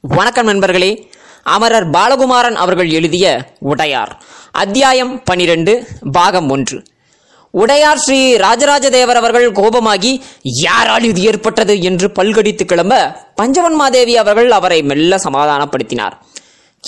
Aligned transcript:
வணக்கம் 0.00 0.46
நண்பர்களே. 0.46 1.10
அமரர் 1.42 1.90
பாலகுமாரன் 1.90 2.54
அவர்கள் 2.54 2.90
எழுதிய 2.90 3.54
உடையார். 3.58 4.22
அத்தியாயம் 4.52 5.22
பனிரெண்டு 5.24 5.86
பாகம் 6.12 6.50
ஒன்று. 6.50 6.82
உடையார் 7.50 7.98
ஸ்ரீ 7.98 8.36
ராஜராஜ 8.36 8.90
தேவர் 8.90 9.16
அவர்கள் 9.16 9.52
கோபமாகி 9.52 10.20
யாரால் 10.42 11.02
இது 11.02 11.22
ஏற்பட்டது? 11.22 11.82
என்று 11.82 12.08
பல்கடித்து 12.08 12.64
கிளம்ப 12.64 13.16
பஞ்சவன்மாதேவி 13.42 14.12
அவர்கள் 14.12 14.50
அவரை 14.50 14.82
மெல்ல 14.82 15.16
சமாதானப்படுத்தினார். 15.16 16.12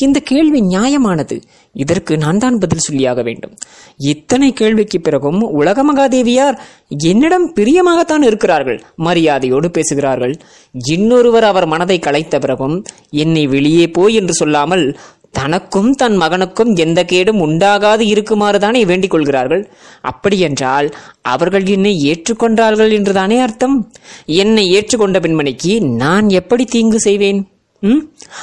இந்த 0.03 0.21
கேள்வி 0.21 0.61
நியாயமானது. 0.61 1.43
இதற்கு 1.73 2.17
நான் 2.17 2.39
தான் 2.39 2.59
பதில் 2.59 2.87
சொல்லியாக 2.89 3.23
வேண்டும். 3.23 3.55
இத்தனை 3.97 4.53
கேள்விக்கு 4.53 5.01
பிறகும் 5.01 5.41
உலக 5.41 5.85
மகாதேவியார் 5.85 6.59
என்னிடம் 6.89 7.55
பிரியமாகத்தான் 7.55 8.23
இருக்கிறார்கள். 8.23 8.83
மரியாதையோடு 8.97 9.71
பேசுகிறார்கள். 9.71 10.41
இன்னொருவர் 10.87 11.45
அவர் 11.45 11.67
மனதை 11.67 11.99
கலைத்த 11.99 12.39
பிறகும் 12.39 12.85
என்னை 13.11 13.47
வெளியே 13.47 13.91
போய் 13.91 14.15
என்று 14.15 14.35
சொல்லாமல் 14.35 14.99
தனக்கும் 15.33 15.91
தன் 15.93 16.17
மகனுக்கும் 16.17 16.75
எந்த 16.75 17.05
கேடும் 17.05 17.41
உண்டாகாது 17.47 18.01
இருக்குமாறுதானே 18.01 18.87
வேண்டிக் 18.87 19.11
கொள்கிறார்கள். 19.11 19.71
அப்படியென்றால் 20.01 20.95
அவர்கள் 21.21 21.67
என்னை 21.67 21.93
ஏற்றுக்கொண்டார்கள் 22.11 22.93
என்றுதானே 22.93 23.39
அர்த்தம்? 23.39 23.93
என்னை 24.27 24.65
ஏற்றுக்கொண்ட 24.75 25.19
பெண்மணிக்கு 25.21 25.81
நான் 25.81 26.29
எப்படி 26.29 26.65
தீங்கு 26.65 27.01
செய்வேன்? 27.01 27.41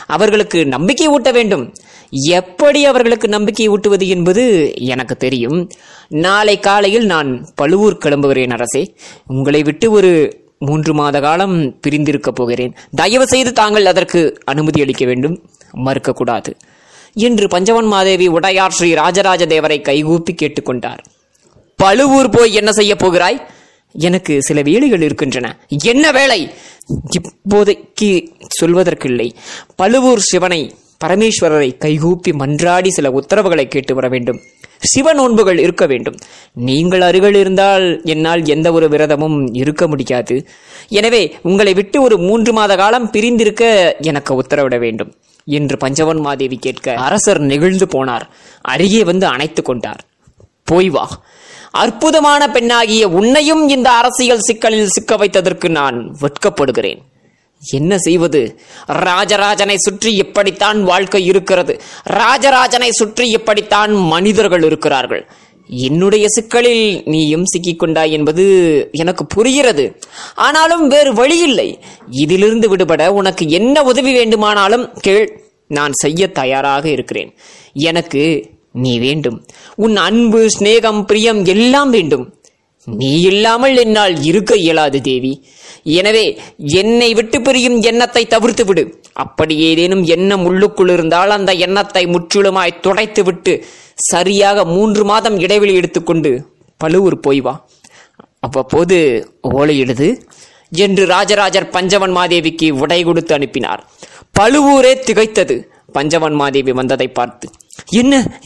அவர்களுக்கு 0.07 0.65
நம்பிக்கை 0.65 1.07
ஊட்ட 1.07 1.31
வேண்டும். 1.31 1.75
எப்படி 2.09 2.85
அவர்களுக்கு 2.85 3.27
நம்பிக்கை 3.27 3.67
ஊட்டுவது 3.67 4.07
என்பது 4.07 4.73
எனக்கு 4.75 5.15
தெரியும். 5.15 5.69
நாளை 6.07 6.59
காலையில் 6.59 7.05
நான் 7.05 7.47
பழுவூர் 7.55 7.97
கிளம்புகிறேன் 7.97 8.49
அரசே. 8.49 8.95
உங்களை 9.27 9.63
விட்டு 9.63 9.91
ஒரு 9.91 10.45
மூன்று 10.59 10.93
மாத 10.93 11.19
காலம் 11.19 11.79
பிரிந்திருக்கப் 11.87 12.35
போகிறேன். 12.35 12.75
தயவு 12.95 13.27
செய்து 13.27 13.53
தாங்கள் 13.53 13.85
அதற்கு 13.85 14.39
அனுமதி 14.45 14.81
அளிக்க 14.81 15.05
வேண்டும். 15.05 15.49
மறுக்கக்கூடாது. 15.85 16.53
என்று 17.13 17.47
பஞ்சவன் 17.47 17.85
மாதேவி 17.85 18.27
உடையார் 18.27 18.71
ஸ்ரீ 18.71 18.93
ராஜராஜ 18.93 19.45
தேவரை 19.45 19.81
கைகூப்பி 19.81 20.35
கேட்டுக்கொண்டார். 20.41 20.97
பழுவூர் 21.75 22.29
போய் 22.29 22.53
என்ன 22.53 22.71
செய்ய 22.71 22.95
போகிறாய்? 22.95 23.47
எனக்கு 23.91 24.41
சில 24.41 24.61
வேலைகள் 24.61 25.01
இருக்கின்றன. 25.01 25.57
என்ன 25.83 26.11
வேலை? 26.11 26.51
இப்போதைக்கு 27.17 28.27
சொல்வதற்கில்லை. 28.61 29.31
பழுவூர் 29.75 30.19
சிவனை 30.19 30.75
பரமேஸ்வரரை 31.05 31.77
கைகூப்பி 31.77 32.31
மன்றாடி 32.31 32.87
சில 32.87 33.11
உத்தரவுகளை 33.11 33.67
கேட்டு 33.67 33.95
வர 33.95 34.07
வேண்டும். 34.07 34.39
சிவ 34.79 35.13
நோன்புகள் 35.13 35.57
இருக்க 35.57 35.85
வேண்டும். 35.85 36.17
நீங்கள் 36.53 37.01
அருகில் 37.01 37.35
இருந்தால் 37.35 38.01
என்னால் 38.03 38.45
எந்த 38.45 38.71
ஒரு 38.71 38.87
விரதமும் 38.87 39.49
இருக்க 39.51 39.87
முடியாது. 39.87 40.47
எனவே 40.87 41.35
உங்களை 41.41 41.73
விட்டு 41.73 42.01
ஒரு 42.01 42.17
மூன்று 42.17 42.53
மாத 42.53 42.75
காலம் 42.75 43.11
பிரிந்திருக்க 43.11 43.95
எனக்கு 44.01 44.41
உத்தரவிட 44.41 44.79
வேண்டும் 44.79 45.13
என்று 45.45 45.77
பஞ்சவன் 45.77 46.17
மாதேவி 46.17 46.55
கேட்க 46.55 46.93
அரசர் 46.93 47.39
நெகிழ்ந்து 47.39 47.85
போனார். 47.85 48.21
அருகே 48.61 49.03
வந்து 49.03 49.25
அணைத்து 49.25 49.63
கொண்டார். 49.63 50.05
போய் 50.63 50.89
வா. 50.89 51.21
அற்புதமான 51.71 52.51
பெண்ணாகிய 52.51 53.07
உன்னையும் 53.07 53.69
இந்த 53.69 53.89
அரசியல் 53.89 54.39
சிக்கலில் 54.39 54.87
சிக்க 54.87 55.15
வைத்ததற்கு 55.15 55.69
நான் 55.69 56.17
வெட்கப்படுகிறேன். 56.19 56.97
என்ன 57.71 57.97
செய்வது? 57.97 58.59
ராஜராஜனை 58.87 59.77
சுற்றி 59.77 60.17
எப்படித்தான் 60.17 60.83
வாழ்க்கை 60.83 61.25
இருக்கிறது? 61.25 61.81
ராஜராஜனை 62.03 62.91
சுற்றி 62.91 63.31
எப்படித்தான் 63.31 63.91
மனிதர்கள் 63.91 64.63
இருக்கிறார்கள்? 64.63 65.27
என்னுடைய 65.69 66.27
சிக்கலில் 66.27 67.01
நீயும் 67.05 67.43
சிக்கிக்கொண்டாய் 67.43 68.09
என்பது 68.09 68.43
எனக்கு 68.91 69.25
புரிகிறது. 69.25 69.99
ஆனாலும் 70.35 70.87
வேறு 70.87 71.13
வழியில்லை. 71.13 71.79
இதிலிருந்து 72.09 72.69
விடுபட 72.69 73.13
உனக்கு 73.13 73.49
என்ன 73.49 73.83
உதவி 73.83 74.13
வேண்டுமானாலும் 74.13 74.93
கேள் 74.93 75.41
நான் 75.67 75.91
செய்ய 75.93 76.31
தயாராக 76.31 76.89
இருக்கிறேன். 76.89 77.35
எனக்கு 77.73 78.55
நீ 78.83 78.93
வேண்டும். 79.05 79.37
உன் 79.85 79.95
அன்பு 80.07 80.41
சிநேகம் 80.55 81.01
பிரியம் 81.09 81.41
எல்லாம் 81.53 81.91
வேண்டும். 81.97 82.25
நீ 82.87 83.09
இல்லாமல் 83.29 83.77
என்னால் 83.83 84.15
இருக்க 84.29 84.51
இயலாது 84.63 84.99
தேவி. 85.07 85.31
எனவே 85.99 86.23
என்னை 86.81 87.09
விட்டு 87.17 87.37
பிரியும் 87.41 87.77
எண்ணத்தை 87.89 88.23
தவிர்த்து 88.33 88.63
விடு 88.69 88.83
அப்படி 89.23 89.55
ஏதேனும் 89.69 90.03
எண்ணம் 90.15 90.43
உள்ளுக்குள் 90.49 90.91
இருந்தால் 90.95 91.31
அந்த 91.37 91.51
எண்ணத்தை 91.65 92.03
முற்றிலுமாய் 92.13 92.79
துடைத்து 92.85 93.21
விட்டு 93.27 93.53
சரியாக 94.11 94.65
மூன்று 94.75 95.03
மாதம் 95.11 95.37
இடைவெளி 95.45 95.73
எடுத்துக்கொண்டு 95.79 96.31
பழுவூர் 96.81 97.17
போய் 97.27 97.41
வா. 97.47 97.53
அவ்வப்போது 98.47 98.97
ஓலையிடுது 99.57 100.09
என்று 100.83 101.03
ராஜராஜர் 101.15 101.71
பஞ்சவன் 101.75 102.13
மாதேவிக்கு 102.17 102.67
உடை 102.83 102.99
கொடுத்து 103.03 103.33
அனுப்பினார். 103.37 103.81
பழுவூரே 104.39 104.93
திகைத்தது. 105.07 105.55
பஞ்சவன் 105.95 106.35
மாதேவி 106.41 106.71
வந்ததை 106.79 107.07
பார்த்து. 107.19 107.47
என்ன? 107.85 108.39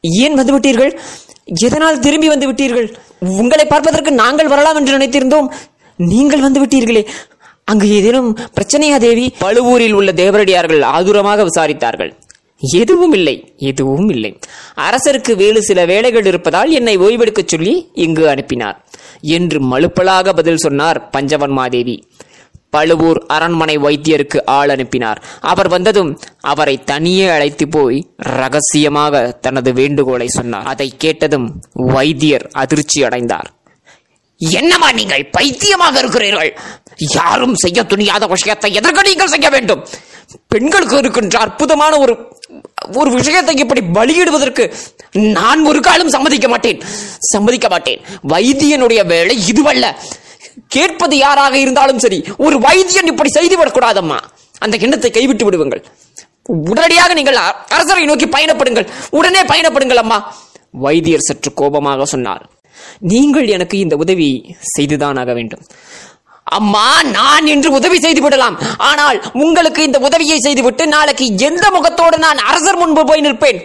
ஏன் 0.00 0.34
வந்து 0.34 0.58
விட்டீர்கள் 0.58 0.98
எதனால் 1.44 1.98
திரும்பி 1.98 2.28
வந்து 2.28 2.52
விட்டீர்கள் 2.52 2.94
உங்களை 3.18 3.64
பார்ப்பதற்கு 3.64 4.12
நாங்கள் 4.12 4.48
வரலாம் 4.48 4.76
என்று 4.76 4.98
நினைத்திருந்தோம். 4.98 5.48
நீங்கள் 5.96 6.40
வந்து 6.40 6.60
விட்டீர்களே 6.64 7.06
அங்கு 7.64 7.88
ஏதேனும் 7.90 8.38
பிரச்சனையா 8.38 8.96
தேவி? 8.96 9.32
பழுவூரில் 9.38 9.92
உள்ள 9.92 10.12
தேவரடியார்கள் 10.12 10.80
ஆதுரமாக 10.80 11.46
விசாரித்தார்கள். 11.46 12.12
எதுவும் 12.58 13.12
இல்லை 13.12 13.54
எதுவும் 13.56 14.08
இல்லை. 14.08 14.38
அரசருக்கு 14.76 15.36
வேறு 15.36 15.62
சில 15.62 15.84
வேலைகள் 15.84 16.26
இருப்பதால் 16.26 16.70
என்னை 16.70 16.98
ஓய்வெடுக்கச் 16.98 17.46
சொல்லி 17.46 17.90
இங்கு 17.94 18.28
அனுப்பினார். 18.28 18.84
என்று 19.20 19.60
மழுப்பலாக 19.60 20.34
பதில் 20.34 20.56
சொன்னார் 20.56 21.08
பஞ்சவன்மாதேவி. 21.16 22.04
பழுவூர் 22.70 23.20
அரண்மனை 23.26 23.76
வைத்தியருக்கு 23.78 24.38
ஆள் 24.44 24.68
அனுப்பினார். 24.68 25.22
அவர் 25.40 25.68
வந்ததும் 25.68 26.10
அவரை 26.52 26.76
தனியே 26.84 27.28
அழைத்து 27.28 27.68
போய் 27.68 27.98
ரகசியமாக 28.16 29.30
தனது 29.46 29.72
வேண்டுகோளை 29.72 30.28
சொன்னார். 30.28 30.66
அதை 30.66 30.88
கேட்டதும் 30.98 31.48
வைத்தியர் 31.74 32.46
அதிர்ச்சி 32.52 33.04
அடைந்தார். 33.04 33.48
என்னமா 34.40 34.92
நீங்கள் 34.92 35.24
பைத்தியமாக 35.30 35.98
இருக்கிறீர்கள்? 35.98 36.52
யாரும் 36.98 37.54
செய்ய 37.54 37.82
துணியாத 37.82 38.26
விஷயத்தை 38.28 38.74
எதற்கு 38.74 39.02
நீங்கள் 39.08 39.32
செய்ய 39.34 39.48
வேண்டும்? 39.50 39.82
பெண்களுக்கு 40.48 40.96
இருக்கின்ற 40.96 41.38
அற்புதமான 41.38 41.92
ஒரு 41.98 42.14
ஒரு 43.00 43.10
விஷயத்தை 43.10 43.54
இப்படி 43.54 43.82
பலியிடுவதற்கு 43.96 44.64
நான் 45.38 45.60
ஒரு 45.66 45.80
காலம் 45.80 46.12
சம்மதிக்க 46.14 46.48
மாட்டேன். 46.48 46.80
சம்மதிக்க 47.32 47.68
மாட்டேன். 47.68 48.00
வைத்தியனுடைய 48.28 49.00
வேலை 49.06 49.36
இதுவல்ல. 49.52 49.86
கேட்பது 50.68 51.16
யாராக 51.16 51.58
இருந்தாலும் 51.58 52.02
சரி 52.04 52.20
ஒரு 52.36 52.58
வைத்தியன் 52.66 53.10
இப்படி 53.12 53.30
செய்துவிடக்கூடாதம்மா 53.38 54.20
அந்த 54.64 54.76
எண்ணத்தை 54.86 55.10
கைவிட்டு 55.10 55.46
விடுவீங்கள் 55.48 55.82
உடனடியாக 56.70 57.14
நீங்கள் 57.14 57.38
அரசரை 57.74 58.04
நோக்கி 58.04 58.26
பயணப்படுங்கள். 58.26 58.86
உடனே 59.18 59.42
பயணப்படுங்கள் 59.50 60.00
அம்மா. 60.02 60.18
வைத்தியர் 60.84 61.26
சற்று 61.28 61.50
கோபமாக 61.60 62.04
சொன்னார். 62.04 62.44
நீங்கள் 63.12 63.48
எனக்கு 63.56 63.76
இந்த 63.78 63.96
உதவி 63.96 64.28
செய்துதான் 64.74 65.18
ஆக 65.22 65.32
வேண்டும். 65.38 65.62
அம்மா 66.58 66.86
நான் 67.02 67.46
இன்று 67.46 67.70
உதவி 67.78 67.98
செய்து 68.04 68.20
விடலாம். 68.24 68.56
ஆனால் 68.78 69.18
உங்களுக்கு 69.42 69.82
இந்த 69.88 69.98
உதவியை 70.08 70.38
செய்துவிட்டு 70.46 70.86
நாளைக்கு 70.86 71.26
எந்த 71.48 71.64
முகத்தோடு 71.76 72.18
நான் 72.26 72.38
அரசர் 72.50 72.80
முன்பு 72.82 73.04
போய் 73.10 73.24
நிற்பேன்? 73.26 73.60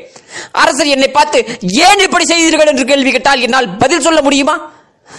அரசர் 0.52 0.94
என்னை 0.96 1.10
பார்த்து 1.18 1.40
ஏன் 1.88 2.04
இப்படி 2.08 2.26
செய்தீர்கள்? 2.26 2.72
என்று 2.74 2.86
கேள்வி 2.86 3.12
கேட்டால் 3.12 3.44
என்னால் 3.48 3.70
பதில் 3.84 4.06
சொல்ல 4.08 4.22
முடியுமா? 4.22 4.56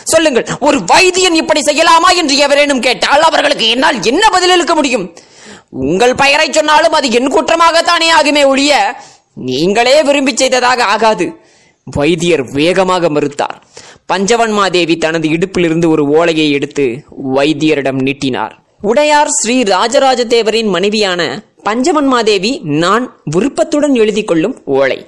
சொல்லுங்கள் 0.03 0.47
ஒரு 0.61 0.79
வைத்தியன் 0.79 1.33
இப்படி 1.33 1.61
செய்யலாமா 1.61 2.17
என்று 2.17 2.37
எவரேனும் 2.37 2.81
கேட்டால் 2.81 3.21
அவர்களுக்கு 3.21 3.69
என்னால் 3.69 4.03
என்ன 4.03 4.29
பதிலளிக்க 4.33 4.75
முடியும்? 4.75 5.15
உங்கள் 5.71 6.15
பெயரை 6.15 6.53
சொன்னாலும் 6.53 6.93
அது 6.93 7.11
என் 7.11 7.33
குற்றமாகத்தானே 7.33 8.09
ஆகுமே 8.21 8.47
ஒழிய 8.47 8.97
நீங்களே 9.35 10.03
விரும்பி 10.03 10.37
செய்ததாக 10.37 10.85
ஆகாது. 10.85 11.37
வைத்தியர் 11.85 12.43
வேகமாக 12.43 13.09
மறுத்தார். 13.09 13.63
பஞ்சவன்மாதேவி 14.13 14.99
தனது 14.99 15.29
இடுப்பிலிருந்து 15.29 15.89
ஒரு 15.89 16.07
ஓலையை 16.07 16.51
எடுத்து 16.51 17.05
வைத்தியரிடம் 17.35 18.03
நீட்டினார். 18.03 18.65
உடையார் 18.81 19.29
ஸ்ரீ 19.29 19.63
ராஜராஜ 19.63 20.25
தேவரின் 20.25 20.69
மனைவியான 20.69 21.43
பஞ்சவன்மாதேவி 21.65 22.63
நான் 22.63 23.21
விருப்பத்துடன் 23.25 23.95
எழுதி 23.95 24.25
கொள்ளும் 24.25 24.63
ஓலை. 24.65 25.07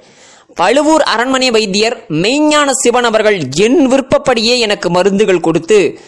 பழுவூர் 0.55 1.01
அரண்மனை 1.01 1.51
வைத்தியர் 1.51 2.05
மெய்ஞான 2.09 2.69
சிவன் 2.71 3.03
அவர்கள் 3.03 3.41
என் 3.55 3.87
விருப்பப்படியே 3.87 4.57
எனக்கு 4.57 4.89
மருந்துகள் 4.89 5.39
கொடுத்து 5.39 5.99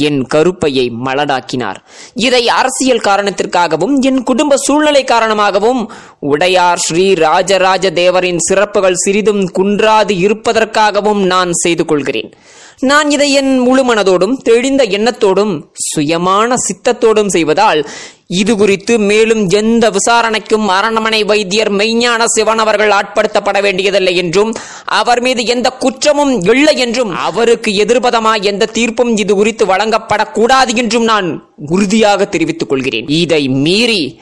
என் 0.00 0.26
கருப்பையை 0.26 0.90
மலடாக்கினார். 1.04 1.76
இதை 2.14 2.48
அரசியல் 2.48 3.00
காரணத்திற்காகவும் 3.00 3.98
என் 4.00 4.22
குடும்ப 4.22 4.56
சூழ்நிலை 4.56 5.04
காரணமாகவும் 5.04 5.90
உடையார் 6.18 6.78
ஸ்ரீ 6.78 7.14
ராஜராஜ 7.14 7.90
தேவரின் 7.90 8.38
சிறப்புகள் 8.38 8.94
சிறிதும் 8.94 9.44
குன்றாது 9.58 10.10
இருப்பதற்காகவும் 10.10 11.22
நான் 11.26 11.52
செய்து 11.52 11.84
கொள்கிறேன். 11.84 12.34
நான் 12.80 13.10
இதை 13.10 13.32
என் 13.32 13.58
முழு 13.58 13.84
மனதோடும் 13.84 14.36
தெளிந்த 14.36 14.84
எண்ணத்தோடும் 14.84 15.64
சுயமான 15.96 16.54
சித்தத்தோடும் 16.66 17.26
செய்வதால் 17.26 17.88
இது 18.26 18.56
குறித்து 18.56 18.98
மேலும் 18.98 19.48
எந்த 19.48 19.90
விசாரணைக்கும் 19.90 20.66
அரண்மனை 20.66 21.24
வைத்தியர் 21.24 21.72
மெய்ஞான 21.72 22.24
சிவன் 22.26 22.58
அவர்கள் 22.58 22.90
ஆட்படுத்தப்பட 22.90 23.62
வேண்டியதில்லை 23.62 24.16
என்றும் 24.16 24.54
அவர் 24.84 25.20
மீது 25.20 25.44
எந்த 25.44 25.70
குற்றமும் 25.70 26.42
இல்லை 26.42 26.76
என்றும் 26.76 27.14
அவருக்கு 27.14 27.70
எதிர்பதமாய் 27.70 28.42
எந்த 28.42 28.68
தீர்ப்பும் 28.72 29.16
இது 29.16 29.34
குறித்து 29.34 29.66
வழங்கப்படக்கூடாது 29.66 30.74
என்றும் 30.74 31.04
நான் 31.04 31.48
உறுதியாக 31.66 32.24
தெரிவித்துக் 32.24 32.68
கொள்கிறேன். 32.68 33.06
இதை 33.06 33.48
மீறி 33.48 34.20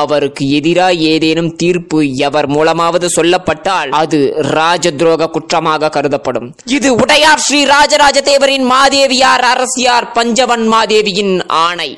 அவருக்கு 0.00 0.44
எதிராக 0.58 1.00
ஏதேனும் 1.12 1.50
தீர்ப்பு 1.56 1.98
எவர் 2.26 2.48
மூலமாவது 2.50 3.08
சொல்லப்பட்டால் 3.16 3.90
அது 4.02 4.18
ராஜ 4.58 4.90
துரோக 4.90 5.30
குற்றமாக 5.36 5.90
கருதப்படும். 5.96 6.48
இது 6.78 6.90
உடையார் 6.94 7.44
ஸ்ரீ 7.46 7.60
ராஜராஜ 7.74 8.20
தேவரின் 8.30 8.66
மாதேவியார் 8.72 9.44
அரசியார் 9.52 10.08
பஞ்சவன் 10.18 10.66
மாதேவியின் 10.74 11.34
ஆணை. 11.66 11.90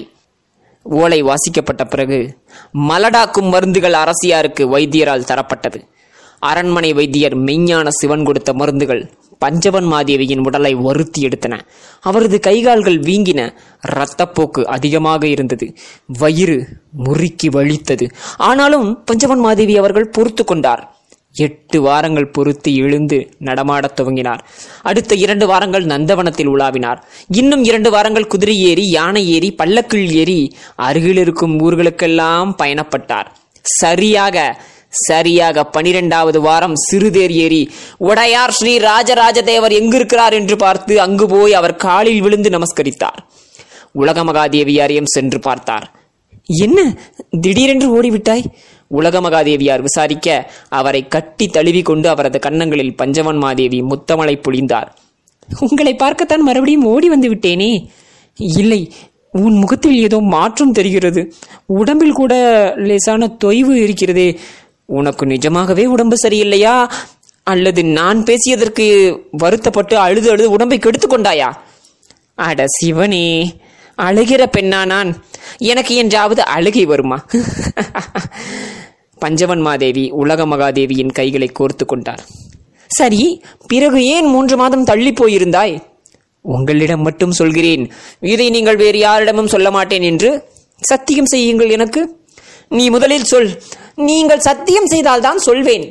ஓலை 0.87 1.21
வாசிக்கப்பட்ட 1.23 1.83
பிறகு 1.85 2.21
மலடாக்கும் 2.89 3.51
மருந்துகள் 3.55 3.97
அரசியாருக்கு 4.05 4.65
வைத்தியரால் 4.75 5.29
தரப்பட்டது. 5.31 5.81
அரண்மனை 6.49 6.89
வைத்தியர் 6.93 7.37
மெய்ஞான 7.45 7.89
சிவன் 7.99 8.25
கொடுத்த 8.25 8.51
மருந்துகள் 8.61 9.03
பஞ்சவன் 9.45 9.85
மாதேவியின் 9.85 10.45
உடலை 10.45 10.75
வருத்தி 10.75 11.27
எடுத்தன. 11.27 11.61
அவரது 12.01 12.41
கைகால்கள் 12.47 13.01
வீங்கின. 13.01 13.53
இரத்தப்போக்கு 13.89 14.65
அதிகமாக 14.65 15.27
இருந்தது. 15.27 15.75
வயிறு 16.07 16.67
முறுக்கி 16.93 17.49
வலித்தது 17.49 18.11
ஆனாலும் 18.37 19.05
பஞ்சவன் 19.05 19.39
மாதேவி 19.39 19.77
அவர்கள் 19.77 20.09
பொறுத்து 20.09 20.45
கொண்டார். 20.45 20.97
எட்டு 21.33 21.81
வாரங்கள் 21.81 22.31
பொறுத்து 22.31 22.75
எழுந்து 22.75 23.35
நடமாடத் 23.39 24.01
துவங்கினார். 24.01 24.39
அடுத்த 24.83 25.15
இரண்டு 25.15 25.47
வாரங்கள் 25.47 25.85
நந்தவனத்தில் 25.85 26.49
உலாவினார். 26.49 27.03
இன்னும் 27.29 27.65
இரண்டு 27.65 27.91
வாரங்கள் 27.91 28.27
குதிரை 28.27 28.57
ஏறி 28.57 28.91
யானை 28.91 29.31
ஏறி 29.31 29.53
பல்லக்கில் 29.53 30.13
ஏறி 30.13 30.57
அருகில் 30.77 31.17
இருக்கும் 31.17 31.61
ஊர்களுக்கெல்லாம் 31.61 32.55
பயணப்பட்டார். 32.63 33.27
சரியாக 33.63 34.61
சரியாக 35.09 35.65
பனிரெண்டாவது 35.65 36.41
வாரம் 36.41 36.75
சிறுதேர் 36.93 37.31
ஏறி 37.31 37.71
உடையார் 37.99 38.51
ஸ்ரீ 38.51 38.79
ராஜராஜ 38.79 39.43
தேவர் 39.43 39.73
எங்கிருக்கிறார் 39.73 40.33
என்று 40.33 40.57
பார்த்து 40.57 41.01
அங்கு 41.01 41.27
போய் 41.27 41.55
அவர் 41.55 41.77
காலில் 41.77 42.21
விழுந்து 42.21 42.51
நமஸ்கரித்தார். 42.51 43.21
உலகமகாதேவியாரையும் 43.99 45.13
சென்று 45.15 45.39
பார்த்தார். 45.39 45.93
என்ன? 46.47 46.97
திடீரென்று 47.41 48.03
ஓடிவிட்டாய்? 48.03 48.45
உலகமகாதேவியார் 48.91 49.83
விசாரிக்க 49.83 50.51
அவரை 50.69 51.09
கட்டி 51.09 51.47
தழுவி 51.47 51.83
கொண்டு 51.83 52.09
அவரது 52.09 52.39
கன்னங்களில் 52.39 52.97
பஞ்சவன் 52.97 53.37
மாதேவி 53.37 53.83
முத்தமலை 53.83 54.41
பொழிந்தார். 54.49 54.89
உங்களை 55.61 55.95
பார்க்கத்தான் 55.95 56.43
மறுபடியும் 56.43 56.85
ஓடி 56.85 57.09
வந்து 57.09 57.29
விட்டேனே. 57.35 57.87
இல்லை 58.37 58.93
உன் 59.31 59.55
முகத்தில் 59.55 60.03
ஏதோ 60.03 60.19
மாற்றம் 60.19 60.73
தெரிகிறது. 60.73 61.33
உடம்பில் 61.67 62.13
கூட 62.13 62.35
லேசான 62.77 63.37
தொய்வு 63.45 63.73
இருக்கிறதே. 63.73 64.39
உனக்கு 64.87 65.27
நிஜமாகவே 65.27 65.87
உடம்பு 65.87 66.17
சரியில்லையா? 66.29 66.91
அல்லது 67.43 67.85
நான் 67.85 68.23
பேசியதற்கு 68.23 69.19
வருத்தப்பட்டு 69.31 69.99
அழுது 69.99 70.31
அழுது 70.31 70.51
உடம்பை 70.51 70.79
கெடுத்து 70.79 71.19
கொண்டாயா? 71.19 71.55
அட 72.35 72.65
சிவனே 72.67 73.55
அழுகிற 74.03 74.47
பெண்ணா 74.57 74.87
நான். 74.87 75.25
எனக்கு 75.59 75.95
என்றாவது 75.95 76.45
அழுகை 76.45 76.85
வருமா? 76.85 77.27
பஞ்சவன் 79.19 79.61
மாதேவி 79.61 80.11
உலக 80.11 80.47
மகாதேவியின் 80.47 81.13
கைகளை 81.13 81.53
கோர்த்து 81.61 81.85
கொண்டார். 81.87 82.25
சரி 82.87 83.43
பிறகு 83.67 84.05
ஏன் 84.05 84.27
மூன்று 84.27 84.57
மாதம் 84.57 84.85
தள்ளி 84.85 85.11
போயிருந்தாய்? 85.11 85.83
உங்களிடம் 86.41 87.01
மட்டும் 87.01 87.33
சொல்கிறேன். 87.33 87.93
இதை 88.21 88.51
நீங்கள் 88.51 88.77
வேறு 88.77 88.99
யாரிடமும் 88.99 89.47
சொல்ல 89.47 89.71
மாட்டேன் 89.71 90.03
என்று 90.03 90.49
சத்தியம் 90.81 91.27
செய்யுங்கள் 91.27 91.71
எனக்கு. 91.71 92.24
நீ 92.77 92.85
முதலில் 92.89 93.25
சொல். 93.25 93.51
நீங்கள் 93.95 94.39
சத்தியம் 94.39 94.87
செய்தால்தான் 94.87 95.39
சொல்வேன். 95.39 95.85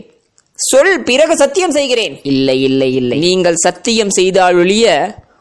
சொல் 0.69 1.03
பிறகு 1.03 1.35
சத்தியம் 1.37 1.71
செய்கிறேன். 1.71 2.15
இல்லை 2.23 2.63
இல்லை 2.63 2.95
இல்லை. 2.95 3.17
நீங்கள் 3.17 3.55
சத்தியம் 3.55 4.09
செய்தால் 4.09 4.55
ஒழிய 4.55 4.85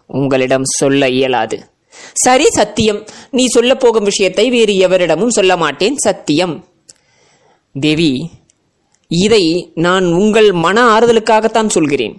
உங்களிடம் 0.07 0.63
சொல்ல 0.65 1.09
இயலாது. 1.09 1.59
சரி 2.15 2.47
சத்தியம். 2.51 3.01
நீ 3.31 3.47
சொல்ல 3.47 3.75
போகும் 3.75 4.05
விஷயத்தை 4.05 4.51
வேறு 4.51 4.75
எவரிடமும் 4.89 5.37
சொல்ல 5.39 5.57
மாட்டேன். 5.57 5.97
சத்தியம். 5.97 6.55
தேவி 7.81 8.13
இதை 9.09 9.45
நான் 9.75 10.07
உங்கள் 10.13 10.53
மன 10.53 10.99
ஆறுதலுக்காகத்தான் 10.99 11.75
சொல்கிறேன். 11.77 12.15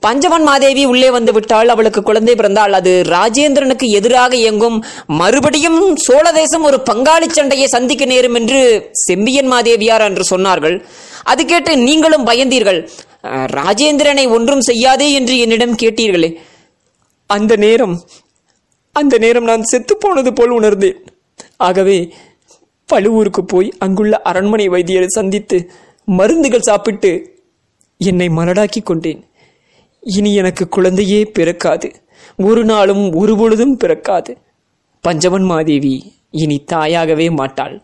பஞ்சவன் 0.00 0.44
மாதேவி 0.48 0.84
உள்ளே 0.84 1.08
வந்து 1.10 1.32
விட்டால் 1.32 1.68
அவளுக்கு 1.68 2.00
குழந்தை 2.02 2.34
பிறந்தால் 2.34 2.72
அது 2.78 2.92
ராஜேந்திரனுக்கு 3.14 3.86
எதிராக 3.98 4.32
இயங்கும். 4.36 4.78
மறுபடியும் 5.20 5.96
சோழ 5.96 6.24
தேசம் 6.32 6.64
ஒரு 6.68 6.78
பங்காளி 6.90 7.28
சண்டையை 7.28 7.66
சந்திக்க 7.66 8.04
நேரும் 8.04 8.34
என்று 8.34 8.60
செம்பியன் 9.06 9.50
மாதேவியார் 9.52 10.04
என்று 10.08 10.24
சொன்னார்கள். 10.32 10.76
அது 11.24 11.44
கேட்டு 11.44 11.72
நீங்களும் 11.76 12.26
பயந்தீர்கள். 12.26 12.80
ராஜேந்திரனை 13.58 14.26
ஒன்றும் 14.36 14.66
செய்யாதே 14.68 15.08
என்று 15.12 15.38
என்னிடம் 15.38 15.78
கேட்டீர்களே. 15.82 16.30
அந்த 17.26 17.52
நேரம் 17.56 17.96
அந்த 18.92 19.14
நேரம் 19.18 19.48
நான் 19.50 19.62
செத்து 19.62 19.94
போனது 19.96 20.32
போல் 20.32 20.50
உணர்ந்தேன். 20.50 20.98
ஆகவே 21.56 21.98
பழுவூருக்கு 22.88 23.44
போய் 23.44 23.68
அங்குள்ள 23.78 24.14
அரண்மனை 24.30 24.68
வைத்தியரை 24.68 25.06
சந்தித்து 25.08 25.58
மருந்துகள் 26.08 26.68
சாப்பிட்டு 26.68 27.12
என்னை 28.00 28.28
மலடாக்கி 28.28 28.80
கொண்டேன். 28.82 29.20
இனி 30.02 30.34
எனக்கு 30.34 30.68
குழந்தையே 30.68 31.24
பிறக்காது. 31.24 31.92
ஒரு 32.36 32.64
நாளும் 32.64 33.12
ஒரு 33.12 33.36
பொழுதும் 33.36 33.76
பிறக்காது. 33.76 34.36
பஞ்சவன் 35.00 35.42
மாதேவி 35.42 35.94
இனி 36.30 36.64
தாயாகவே 36.64 37.30
மாட்டாள். 37.30 37.82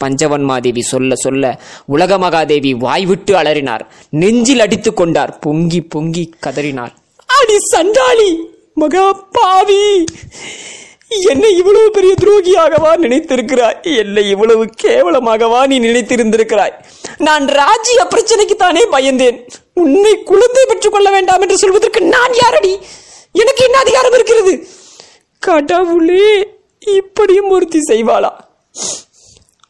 பஞ்சவன் 0.00 0.42
மாதேவி 0.42 0.82
சொல்ல 0.82 1.14
சொல்ல 1.14 1.60
உலக 1.86 2.18
மகாதேவி 2.18 2.70
வாய்விட்டு 2.76 3.34
அலறினார். 3.34 3.84
நெஞ்சில் 4.10 4.60
அடித்துக் 4.60 4.96
கொண்டார். 4.96 5.38
பொங்கி 5.38 5.80
பொங்கி 5.82 6.34
கதறினார் 6.46 6.94
அடி 7.30 7.56
சண்டாளி! 7.72 8.30
மகா 8.74 9.28
பாவி! 9.32 10.04
என்னை 11.10 11.56
இவ்வளவு 11.56 11.90
பெரிய 11.90 12.14
துரோகியாகவா 12.20 12.96
நினைத்திருக்கிறாய்? 12.96 13.96
என்னை 13.96 14.30
இவ்வளவு 14.30 14.70
கேவலமாகவா 14.82 15.66
நீ 15.66 15.78
நினைத்திருந்திருக்கிறாய்? 15.78 16.74
நான் 17.18 17.46
ராஜ்ய 17.46 18.06
பிரச்சனைக்கு 18.10 18.56
தானே 18.56 18.86
பயந்தேன். 18.86 19.48
உன்னை 19.74 20.22
குழந்தை 20.22 20.64
பெற்றுக் 20.68 20.92
கொள்ள 20.92 21.10
வேண்டாம் 21.10 21.40
என்று 21.40 21.56
சொல்வதற்கு 21.58 22.00
நான் 22.00 22.34
யாரடி? 22.34 22.78
எனக்கு 23.32 23.64
என்ன 23.64 23.78
அதிகாரம் 23.78 24.12
இருக்கிறது? 24.12 24.68
கடவுளே 25.38 26.56
இப்படியும் 26.80 27.48
ஒருத்தி 27.48 27.78
செய்வாளா? 27.78 28.30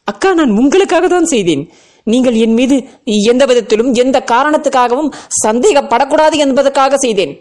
அக்கா 0.03 0.33
நான் 0.33 0.57
உங்களுக்காக 0.57 1.07
தான் 1.07 1.25
செய்தேன். 1.25 1.71
நீங்கள் 2.03 2.37
என் 2.43 2.55
மீது 2.59 2.75
எந்த 3.31 3.43
விதத்திலும் 3.49 3.91
எந்த 4.03 4.17
காரணத்துக்காகவும் 4.31 5.09
சந்தேகப்படக்கூடாது 5.43 6.35
என்பதற்காக 6.45 6.97
செய்தேன். 7.05 7.33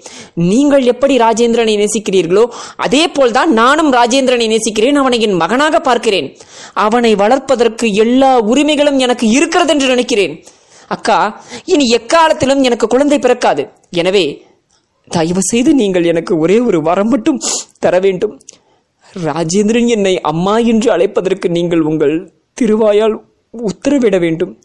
நீங்கள் 0.50 0.84
எப்படி 0.92 1.16
ராஜேந்திரனை 1.26 1.74
நேசிக்கிறீர்களோ 1.82 2.44
அதே 2.86 3.02
போல்தான் 3.16 3.52
நானும் 3.60 3.90
ராஜேந்திரனை 3.98 4.48
நேசிக்கிறேன் 4.54 5.00
அவனை 5.02 5.20
என் 5.26 5.40
மகனாக 5.42 5.80
பார்க்கிறேன். 5.88 6.28
அவனை 6.86 7.12
வளர்ப்பதற்கு 7.14 7.88
எல்லா 8.04 8.32
உரிமைகளும் 8.52 9.00
எனக்கு 9.06 9.26
இருக்கிறது 9.38 9.72
என்று 9.74 9.88
நினைக்கிறேன். 9.94 10.36
அக்கா 10.96 11.18
இனி 11.72 11.84
எக்காலத்திலும் 11.98 12.62
எனக்கு 12.68 12.86
குழந்தை 12.94 13.18
பிறக்காது. 13.18 13.64
எனவே 14.02 14.24
தயவு 15.08 15.42
செய்து 15.50 15.70
நீங்கள் 15.80 16.08
எனக்கு 16.10 16.32
ஒரே 16.38 16.56
ஒரு 16.68 16.78
வரம் 16.88 17.10
மட்டும் 17.12 17.38
தர 17.84 17.94
வேண்டும். 18.04 18.34
ராஜேந்திரன் 19.26 19.88
என்னை 19.94 20.12
அம்மா 20.30 20.54
என்று 20.72 20.88
அழைப்பதற்கு 20.96 21.48
நீங்கள் 21.56 21.82
உங்கள் 21.90 22.14
திருவாயால் 22.58 23.16
உத்தரவிட 23.58 24.18
வேண்டும். 24.18 24.62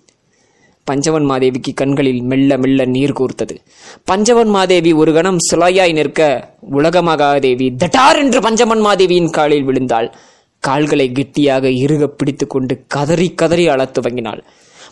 பஞ்சவன் 0.83 1.29
மாதேவிக்கு 1.29 1.73
கண்களில் 1.73 2.21
மெல்ல 2.21 2.57
மெல்ல 2.57 2.85
நீர் 2.85 3.11
கூர்த்தது. 3.11 3.57
பஞ்சவன் 4.05 4.47
மாதேவி 4.47 4.93
ஒரு 4.93 5.13
கணம் 5.13 5.37
சிலையாய் 5.51 5.93
நிற்க 5.93 6.53
உலகமகாதேவி 6.71 7.75
தட்டார் 7.75 8.17
என்று 8.17 8.41
பஞ்சவன் 8.41 8.79
மாதேவியின் 8.79 9.29
காலில் 9.29 9.63
விழுந்தாள். 9.63 10.13
கால்களை 10.59 11.11
கெட்டியாக 11.11 11.69
இறுக 11.69 12.07
பிடித்து 12.07 12.47
கொண்டு 12.47 12.83
கதறி 12.87 13.33
கதறி 13.33 13.67
அழத் 13.67 13.97
துவங்கினாள். 13.97 14.41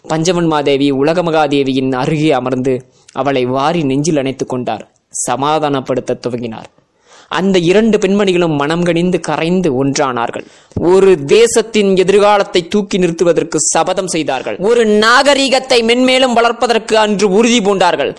பஞ்சவன் 0.07 0.45
மாதேவி 0.45 0.91
உலகமகாதேவியின் 0.91 1.91
அருகே 1.91 2.31
அமர்ந்து 2.31 2.85
அவளை 3.11 3.45
வாரி 3.45 3.83
நெஞ்சில் 3.83 4.17
அணைத்துக் 4.17 4.49
கொண்டார். 4.49 4.91
சமாதானப்படுத்த 5.31 6.19
துவங்கினார். 6.27 6.82
அந்த 7.29 7.59
இரண்டு 7.59 7.97
பெண்மணிகளும் 7.97 8.55
மனம் 8.55 8.83
கணிந்து 8.83 9.19
கரைந்து 9.19 9.69
ஒன்றானார்கள். 9.83 10.45
ஒரு 10.75 11.25
தேசத்தின் 11.25 11.95
எதிர்காலத்தை 11.95 12.67
தூக்கி 12.67 12.97
நிறுத்துவதற்கு 12.97 13.57
சபதம் 13.73 14.07
செய்தார்கள். 14.07 14.57
ஒரு 14.57 14.85
நாகரீகத்தை 14.85 15.79
மென்மேலும் 15.89 16.37
வளர்ப்பதற்கு 16.39 16.97
அன்று 16.97 17.29
உறுதி 17.29 17.61
பூண்டார்கள். 17.61 18.15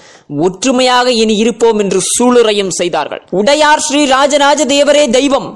ஒற்றுமையாக 0.47 1.11
இனி 1.11 1.37
இருப்போம் 1.37 1.79
என்று 1.79 2.01
சூளுரையும் 2.15 2.75
செய்தார்கள். 2.81 3.23
உடையார் 3.31 3.85
ஸ்ரீ 3.89 4.05
ராஜராஜ 4.07 4.65
தேவரே 4.65 5.11
தெய்வம் 5.11 5.49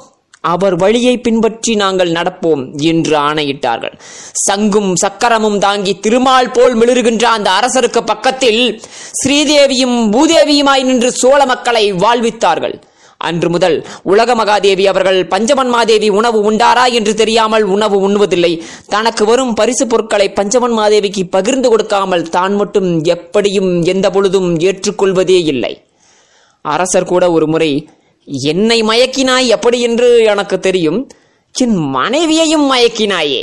அவர் 0.44 0.74
வழியை 0.76 1.20
பின்பற்றி 1.20 1.74
நாங்கள் 1.74 2.10
நடப்போம் 2.10 2.60
என்று 2.80 3.14
ஆணையிட்டார்கள். 3.16 3.94
சங்கும் 4.32 4.92
சக்கரமும் 4.96 5.58
தாங்கி 5.58 5.92
திருமால் 6.00 6.50
போல் 6.50 6.76
மிளறுகின்ற 6.76 7.24
அந்த 7.36 7.48
அரசருக்கு 7.50 8.00
பக்கத்தில் 8.02 8.80
ஸ்ரீதேவியும் 9.20 9.96
பூதேவியுமாய் 10.14 10.82
நின்று 10.82 11.10
சோழ 11.12 11.40
மக்களை 11.46 11.92
வாழ்வித்தார்கள். 11.92 12.76
அன்று 13.20 13.48
முதல் 13.50 13.86
உலக 14.02 14.34
மகாதேவி 14.34 14.84
அவர்கள் 14.86 15.18
பஞ்சமன் 15.26 15.68
மாதேவி 15.68 16.08
உணவு 16.08 16.50
உண்டாரா 16.50 16.84
என்று 16.92 17.14
தெரியாமல் 17.14 17.62
உணவு 17.62 18.08
உண்ணுவதில்லை. 18.08 18.62
தனக்கு 18.88 19.24
வரும் 19.24 19.54
பரிசு 19.54 19.86
பொருட்களை 19.86 20.28
பஞ்சமன் 20.28 20.76
மாதேவிக்கு 20.78 21.22
பகிர்ந்து 21.30 21.68
கொடுக்காமல் 21.68 22.28
தான் 22.28 22.54
மட்டும் 22.54 23.04
எப்படியும் 23.04 23.82
எந்த 23.82 24.10
பொழுதும் 24.10 24.58
ஏற்றுக்கொள்வதே 24.58 25.38
இல்லை. 25.44 25.72
அரசர் 26.60 27.04
கூட 27.04 27.24
ஒரு 27.30 27.46
முறை 27.46 27.88
என்னை 28.44 28.82
மயக்கினாய் 28.82 29.46
எப்படி 29.46 29.80
என்று 29.80 30.08
எனக்கு 30.22 30.58
தெரியும். 30.58 31.00
என் 31.54 31.76
மனைவியையும் 31.76 32.72
மயக்கினாயே. 32.72 33.42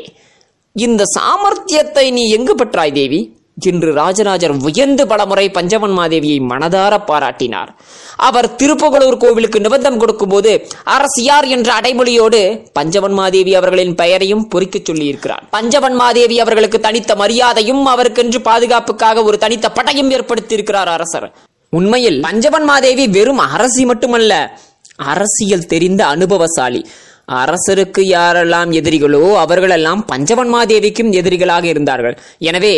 இந்த 0.75 1.03
சாமர்த்தியத்தை 1.17 2.11
நீ 2.11 2.29
எங்கு 2.29 2.55
பெற்றாய் 2.55 2.91
தேவி? 2.91 3.19
என்று 3.63 3.93
ராஜராஜர் 3.93 4.51
உயர்ந்து 4.51 5.07
பலமுறை 5.07 5.49
பஞ்சவன் 5.49 5.91
மாதேவியை 5.91 6.39
மனதார 6.41 7.03
பாராட்டினார். 7.07 7.67
அவர் 8.15 8.55
திருப்புகலூர் 8.55 9.17
கோவிலுக்கு 9.17 9.59
நிபந்தம் 9.59 9.97
கொடுக்கும்போது 9.97 10.67
அரசியார் 10.83 11.45
என்ற 11.45 11.73
அடைமொழியோடு 11.73 12.69
பஞ்சவன் 12.73 13.13
மாதேவி 13.13 13.55
அவர்களின் 13.55 13.95
பெயரையும் 13.95 14.49
பொறிக்கச் 14.55 14.89
சொல்லியிருக்கிறார். 14.91 15.43
பஞ்சவன்மாதேவி 15.51 16.39
அவர்களுக்கு 16.39 16.79
தனித்த 16.79 17.15
மரியாதையும் 17.15 17.85
அவருக்கென்று 17.85 18.41
பாதுகாப்புக்காக 18.41 19.23
ஒரு 19.23 19.37
தனித்த 19.37 19.71
படையும் 19.71 20.11
ஏற்படுத்தியிருக்கிறார் 20.11 20.87
அரசர். 20.87 21.33
உண்மையில் 21.69 22.21
பஞ்சவன் 22.21 22.63
மாதேவி 22.63 23.07
வெறும் 23.07 23.37
அரசி 23.37 23.85
மட்டுமல்ல 23.85 24.59
அரசியல் 24.95 25.65
தெரிந்த 25.65 26.05
அனுபவசாலி. 26.05 26.87
அரசருக்கு 27.27 28.01
யாரெல்லாம் 28.15 28.71
எதிரிகளோ 28.79 29.33
அவர்களெல்லாம் 29.43 30.01
பஞ்சவன்மாதேவிக்கும் 30.11 31.11
எதிரிகளாக 31.11 31.63
இருந்தார்கள். 31.63 32.17
எனவே 32.39 32.73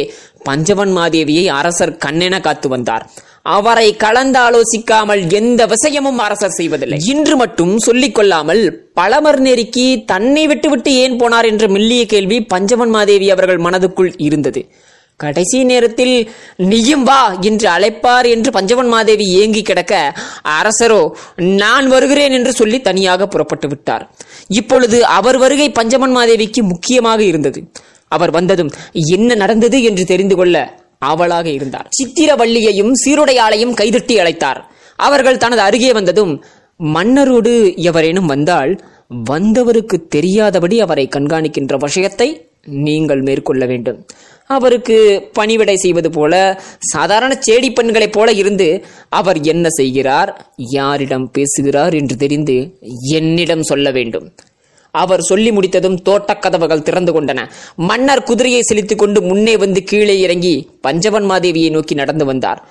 பஞ்சவன்மாதேவியை 0.49 1.45
அரசர் 1.59 1.97
கண்ணென 2.05 2.39
காத்து 2.39 2.69
வந்தார். 2.69 3.05
அவரை 3.57 3.95
கலந்து 3.95 4.39
ஆலோசிக்காமல் 4.39 5.21
எந்த 5.31 5.61
விஷயமும் 5.65 6.17
அரசர் 6.17 6.57
செய்வதில்லை. 6.59 6.97
இன்று 7.13 7.35
மட்டும் 7.35 7.77
சொல்லிக் 7.77 8.15
கொள்ளாமல் 8.15 8.63
பழமர் 8.99 9.39
நெருக்கி 9.39 10.03
தன்னை 10.05 10.47
விட்டுவிட்டு 10.47 10.93
ஏன் 10.93 11.19
போனார் 11.21 11.45
என்ற 11.45 11.67
மெல்லிய 11.67 12.05
கேள்வி 12.05 12.39
பஞ்சவன்மாதேவி 12.53 13.29
அவர்கள் 13.29 13.63
மனதுக்குள் 13.67 14.11
இருந்தது. 14.17 14.63
கடைசி 15.19 15.63
நேரத்தில் 15.63 16.31
நீயும் 16.55 17.03
வா 17.03 17.37
என்று 17.41 17.67
அழைப்பார் 17.69 18.27
என்று 18.29 18.51
பஞ்சவன் 18.51 18.87
மாதேவி 18.87 19.25
ஏங்கி 19.25 19.61
கிடக்க 19.61 19.93
அரசரோ 20.57 20.99
நான் 21.35 21.87
வருகிறேன் 21.87 22.31
என்று 22.31 22.51
சொல்லி 22.51 22.81
தனியாக 22.81 23.27
புறப்பட்டு 23.27 23.67
விட்டார். 23.67 24.03
இப்பொழுது 24.47 25.05
அவர் 25.05 25.37
வருகை 25.37 25.71
பஞ்சவன் 25.71 26.15
மாதேவிக்கு 26.17 26.61
முக்கியமாக 26.61 27.23
இருந்தது. 27.23 27.61
அவர் 28.11 28.31
வந்ததும் 28.31 28.71
என்ன 28.93 29.35
நடந்தது? 29.35 29.83
என்று 29.83 30.05
தெரிந்து 30.05 30.35
கொள்ள 30.35 30.55
ஆவலாக 30.99 31.47
இருந்தார் 31.49 31.89
சித்திரவள்ளியையும் 31.97 32.93
சீருடையாளையும் 33.05 33.73
கைதட்டி 33.73 34.17
அழைத்தார். 34.19 34.61
அவர்கள் 34.99 35.37
தனது 35.37 35.61
அருகே 35.61 35.93
வந்ததும் 35.93 36.43
மன்னரோடு 36.79 37.75
எவரேனும் 37.75 38.25
வந்தால் 38.25 38.71
வந்தவருக்கு 39.07 40.07
தெரியாதபடி 40.07 40.81
அவரை 40.81 41.07
கண்காணிக்கின்ற 41.15 41.77
விஷயத்தை 41.77 42.47
நீங்கள் 42.65 43.21
மேற்கொள்ள 43.21 43.65
வேண்டும். 43.65 44.05
அவருக்கு 44.45 45.27
பணிவிடை 45.33 45.75
செய்வது 45.75 46.09
போல 46.09 46.61
சாதாரண 46.79 47.39
சேடி 47.49 47.73
பெண்களைப் 47.73 48.11
போல 48.11 48.31
இருந்து 48.31 48.85
அவர் 49.09 49.41
என்ன 49.41 49.69
செய்கிறார்? 49.69 50.51
யாரிடம் 50.57 51.31
பேசுகிறார் 51.31 51.93
என்று 51.93 52.15
தெரிந்து 52.15 52.79
என்னிடம் 53.11 53.63
சொல்ல 53.63 53.91
வேண்டும். 53.91 54.33
அவர் 54.91 55.21
சொல்லி 55.21 55.51
முடித்ததும் 55.51 56.01
தோட்டக்கதவுகள் 56.05 56.81
திறந்து 56.81 57.21
கொண்டன. 57.21 57.49
மன்னர் 57.75 58.23
குதிரையை 58.23 58.61
செலுத்திக் 58.61 58.97
கொண்டு 58.97 59.21
முன்னே 59.21 59.57
வந்து 59.57 59.83
கீழே 59.83 60.19
இறங்கி 60.19 60.69
பஞ்சவன் 60.81 61.29
மாதேவியை 61.29 61.71
நோக்கி 61.71 61.95
நடந்து 61.95 62.25
வந்தார். 62.25 62.67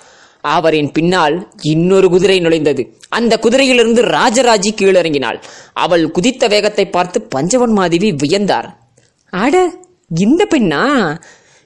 அவரின் 0.54 0.90
பின்னால் 0.92 1.36
இன்னொரு 1.62 2.08
குதிரை 2.08 2.40
நுழைந்தது. 2.40 2.82
அந்த 3.08 3.38
குதிரையிலிருந்து 3.42 4.02
ராஜராஜி 4.16 4.70
கீழிறங்கினாள். 4.72 5.38
அவள் 5.72 6.10
குதித்த 6.10 6.46
வேகத்தை 6.46 6.86
பார்த்து 6.86 7.22
பஞ்சவன் 7.22 7.72
மாதேவி 7.72 8.10
வியந்தார். 8.12 8.68
அட 9.30 9.74
இந்த 10.14 10.42
பெண்ணா? 10.50 10.84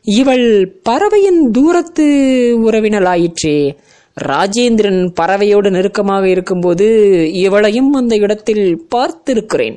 இவள் 0.05 0.47
பறவையின் 0.83 1.51
தூரத்து 1.51 2.07
உறவினலாயிற்றே 2.63 3.59
ராஜேந்திரன் 4.17 5.01
பறவையோடு 5.15 5.71
நெருக்கமாக 5.71 6.29
இருக்கும்போது 6.29 6.87
இவளையும் 7.33 7.91
அந்த 7.93 8.15
இடத்தில் 8.17 8.65
பார்த்திருக்கிறேன். 8.95 9.77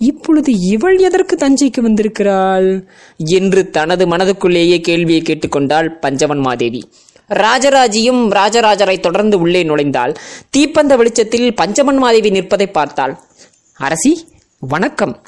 இப்பொழுது 0.00 0.50
இவள் 0.52 0.98
எதற்கு 0.98 1.34
தஞ்சைக்கு 1.36 1.80
வந்திருக்கிறாள்? 1.80 2.68
என்று 3.24 3.70
தனது 3.70 4.04
மனதுக்குள்ளேயே 4.06 4.78
கேள்வியை 4.80 5.22
கேட்டுக்கொண்டாள் 5.22 5.88
பஞ்சவன் 6.00 6.38
மாதேவி. 6.38 6.82
ராஜராஜியும் 7.28 8.30
ராஜராஜரை 8.30 9.00
தொடர்ந்து 9.00 9.38
உள்ளே 9.38 9.64
நுழைந்தாள் 9.64 10.14
தீப்பந்த 10.50 10.96
வெளிச்சத்தில் 10.96 11.54
பஞ்சமன் 11.54 11.96
மாதேவி 11.96 12.30
நிற்பதை 12.30 12.66
பார்த்தாள். 12.66 13.18
அரசி 13.74 14.28
வணக்கம். 14.58 15.26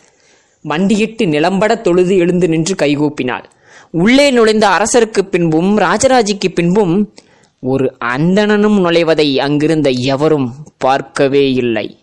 மண்டியிட்டு 0.62 1.24
நிலம்பட 1.24 1.80
தொழுது 1.80 2.16
எழுந்து 2.16 2.48
நின்று 2.48 2.74
கைகூப்பினாள். 2.74 3.44
உள்ளே 3.90 4.30
நுழைந்த 4.30 4.68
அரசருக்கு 4.68 5.20
பின்பும் 5.20 5.78
ராஜராஜிக்கு 5.78 6.48
பின்பும் 6.54 7.14
ஒரு 7.60 7.96
அந்தணனும் 8.04 8.78
நுழைவதை 8.80 9.38
அங்கிருந்த 9.38 9.90
எவரும் 9.90 10.54
பார்க்கவே 10.78 11.52
இல்லை. 11.52 11.99